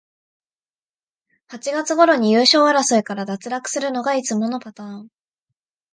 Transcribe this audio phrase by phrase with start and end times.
[1.45, 5.07] 八月ごろに優勝争いから脱落するのがいつものパターン